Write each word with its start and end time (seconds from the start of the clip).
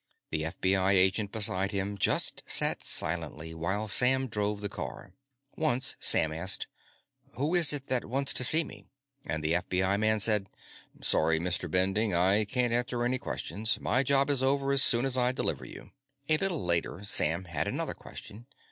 The 0.31 0.41
FBI 0.41 0.93
agent 0.93 1.31
beside 1.31 1.69
him 1.69 1.95
just 1.95 2.41
sat 2.49 2.83
silently 2.83 3.53
while 3.53 3.87
Sam 3.87 4.25
drove 4.27 4.59
the 4.61 4.67
car. 4.67 5.13
Once, 5.55 5.95
Sam 5.99 6.33
asked: 6.33 6.65
"Who 7.33 7.53
is 7.53 7.71
it 7.71 7.85
that 7.85 8.05
wants 8.05 8.33
to 8.33 8.43
see 8.43 8.63
me?" 8.63 8.87
And 9.27 9.43
the 9.43 9.53
FBI 9.53 9.99
man 9.99 10.19
said: 10.19 10.49
"Sorry, 11.03 11.39
Mr. 11.39 11.69
Bending; 11.69 12.15
I 12.15 12.45
can't 12.45 12.73
answer 12.73 13.03
any 13.05 13.19
questions. 13.19 13.79
My 13.79 14.01
job 14.01 14.31
is 14.31 14.41
over 14.41 14.71
as 14.71 14.81
soon 14.81 15.05
as 15.05 15.15
I 15.17 15.33
deliver 15.33 15.65
you." 15.65 15.91
A 16.27 16.37
little 16.37 16.65
later, 16.65 17.05
Sam 17.05 17.43
had 17.43 17.67
another 17.67 17.93
question. 17.93 18.47